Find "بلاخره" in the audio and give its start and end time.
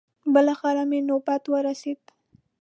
0.33-0.83